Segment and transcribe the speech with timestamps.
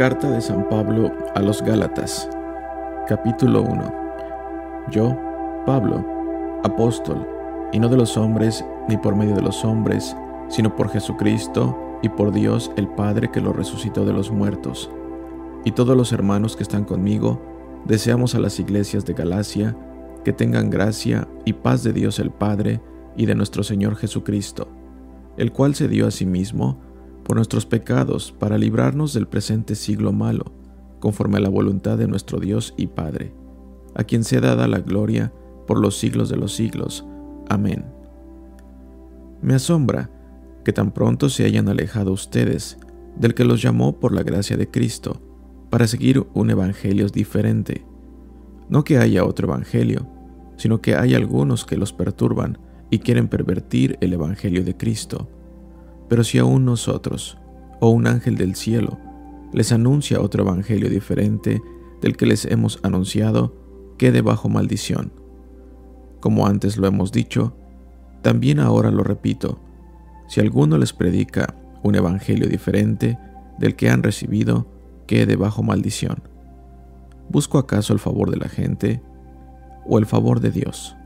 [0.00, 2.26] Carta de San Pablo a los Gálatas,
[3.06, 3.94] capítulo 1.
[4.90, 5.14] Yo,
[5.66, 6.02] Pablo,
[6.64, 7.28] apóstol,
[7.70, 10.16] y no de los hombres, ni por medio de los hombres,
[10.48, 14.90] sino por Jesucristo y por Dios el Padre que lo resucitó de los muertos.
[15.66, 17.38] Y todos los hermanos que están conmigo,
[17.84, 19.76] deseamos a las iglesias de Galacia
[20.24, 22.80] que tengan gracia y paz de Dios el Padre
[23.18, 24.66] y de nuestro Señor Jesucristo,
[25.36, 26.80] el cual se dio a sí mismo,
[27.30, 30.52] por nuestros pecados para librarnos del presente siglo malo,
[30.98, 33.32] conforme a la voluntad de nuestro Dios y Padre,
[33.94, 35.32] a quien sea dada la gloria
[35.68, 37.06] por los siglos de los siglos.
[37.48, 37.84] Amén.
[39.42, 40.10] Me asombra
[40.64, 42.78] que tan pronto se hayan alejado ustedes
[43.16, 45.22] del que los llamó por la gracia de Cristo,
[45.70, 47.86] para seguir un evangelio diferente.
[48.68, 50.08] No que haya otro evangelio,
[50.56, 52.58] sino que hay algunos que los perturban
[52.90, 55.28] y quieren pervertir el evangelio de Cristo
[56.10, 57.38] pero si aún nosotros,
[57.78, 58.98] o un ángel del cielo,
[59.52, 61.62] les anuncia otro evangelio diferente
[62.02, 63.54] del que les hemos anunciado,
[63.96, 65.12] quede bajo maldición.
[66.18, 67.56] Como antes lo hemos dicho,
[68.22, 69.60] también ahora lo repito,
[70.26, 73.16] si alguno les predica un evangelio diferente
[73.60, 74.66] del que han recibido,
[75.06, 76.24] quede bajo maldición.
[77.28, 79.00] ¿Busco acaso el favor de la gente
[79.86, 80.96] o el favor de Dios?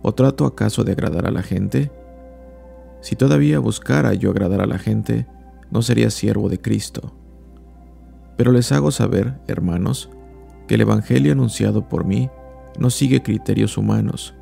[0.00, 1.92] ¿O trato acaso de agradar a la gente?
[3.06, 5.28] Si todavía buscara yo agradar a la gente,
[5.70, 7.14] no sería siervo de Cristo.
[8.36, 10.10] Pero les hago saber, hermanos,
[10.66, 12.30] que el Evangelio anunciado por mí
[12.80, 14.34] no sigue criterios humanos,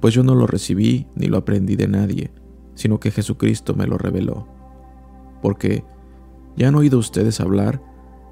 [0.00, 2.32] pues yo no lo recibí ni lo aprendí de nadie,
[2.74, 4.48] sino que Jesucristo me lo reveló.
[5.42, 5.84] Porque
[6.56, 7.82] ya han oído ustedes hablar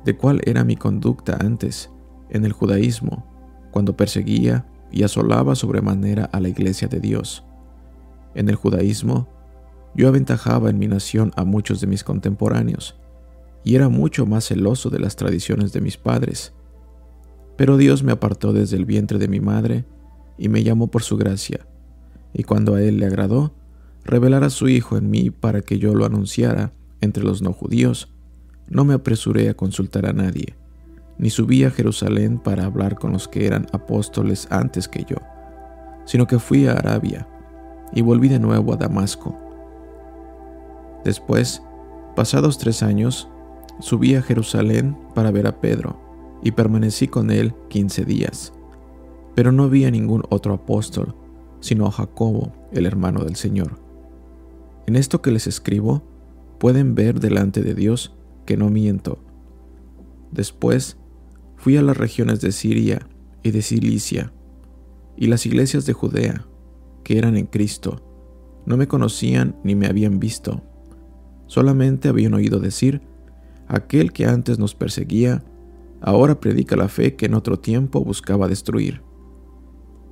[0.06, 1.90] de cuál era mi conducta antes,
[2.30, 3.26] en el judaísmo,
[3.72, 7.44] cuando perseguía y asolaba sobremanera a la iglesia de Dios.
[8.34, 9.28] En el judaísmo
[9.94, 12.96] yo aventajaba en mi nación a muchos de mis contemporáneos,
[13.64, 16.52] y era mucho más celoso de las tradiciones de mis padres.
[17.56, 19.84] Pero Dios me apartó desde el vientre de mi madre
[20.38, 21.66] y me llamó por su gracia,
[22.32, 23.52] y cuando a Él le agradó,
[24.04, 28.14] revelar a su Hijo en mí para que yo lo anunciara entre los no judíos,
[28.68, 30.54] no me apresuré a consultar a nadie,
[31.18, 35.16] ni subí a Jerusalén para hablar con los que eran apóstoles antes que yo,
[36.06, 37.28] sino que fui a Arabia
[37.92, 39.49] y volví de nuevo a Damasco
[41.04, 41.62] Después,
[42.14, 43.28] pasados tres años,
[43.80, 45.98] subí a Jerusalén para ver a Pedro,
[46.42, 48.52] y permanecí con él quince días.
[49.34, 51.14] Pero no vi a ningún otro apóstol,
[51.60, 53.78] sino a Jacobo, el hermano del Señor.
[54.86, 56.02] En esto que les escribo,
[56.58, 59.18] pueden ver delante de Dios que no miento.
[60.30, 60.96] Después,
[61.56, 63.08] fui a las regiones de Siria
[63.42, 64.32] y de Cilicia,
[65.16, 66.46] y las iglesias de Judea,
[67.04, 68.02] que eran en Cristo,
[68.66, 70.62] no me conocían ni me habían visto
[71.50, 73.00] Solamente habían oído decir,
[73.66, 75.42] aquel que antes nos perseguía,
[76.00, 79.02] ahora predica la fe que en otro tiempo buscaba destruir.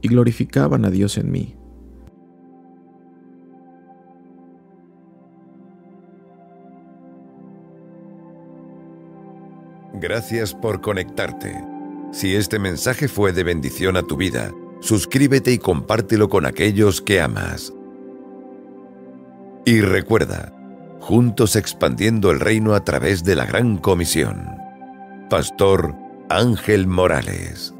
[0.03, 1.55] Y glorificaban a Dios en mí.
[9.95, 11.55] Gracias por conectarte.
[12.11, 14.51] Si este mensaje fue de bendición a tu vida,
[14.81, 17.73] suscríbete y compártelo con aquellos que amas.
[19.65, 20.58] Y recuerda,
[21.09, 24.59] juntos expandiendo el reino a través de la Gran Comisión.
[25.31, 25.97] Pastor
[26.29, 27.73] Ángel Morales.